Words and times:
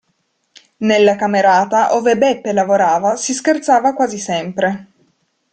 Nella 0.77 1.15
camerata 1.15 1.93
ove 1.95 2.17
Beppe 2.17 2.53
lavorava 2.53 3.15
si 3.17 3.35
scherzava 3.35 3.93
quasi 3.93 4.17
sempre. 4.17 4.87